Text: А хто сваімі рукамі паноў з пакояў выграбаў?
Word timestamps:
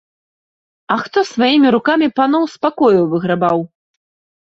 А 0.95 0.97
хто 1.03 1.19
сваімі 1.33 1.75
рукамі 1.77 2.07
паноў 2.19 2.43
з 2.57 2.67
пакояў 2.67 3.05
выграбаў? 3.15 3.59